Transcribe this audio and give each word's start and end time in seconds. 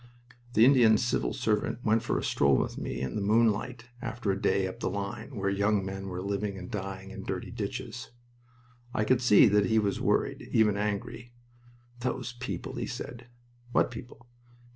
The 0.53 0.65
Indian 0.65 0.97
Civil 0.97 1.31
Servant 1.31 1.85
went 1.85 2.01
for 2.01 2.17
a 2.17 2.23
stroll 2.23 2.57
with 2.57 2.75
me 2.75 3.01
in 3.01 3.13
the 3.15 3.21
moonlight, 3.21 3.85
after 4.01 4.31
a 4.31 4.41
day 4.41 4.65
up 4.65 4.79
the 4.79 4.89
line, 4.89 5.35
where 5.35 5.47
young 5.51 5.85
men 5.85 6.07
were 6.07 6.23
living 6.23 6.57
and 6.57 6.71
dying 6.71 7.11
in 7.11 7.23
dirty 7.23 7.51
ditches. 7.51 8.09
I 8.95 9.03
could 9.03 9.21
see 9.21 9.45
that 9.49 9.67
he 9.67 9.77
was 9.77 10.01
worried, 10.01 10.49
even 10.51 10.75
angry. 10.75 11.33
"Those 11.99 12.33
people!" 12.33 12.77
he 12.77 12.87
said. 12.87 13.27
"What 13.73 13.91
people?" 13.91 14.25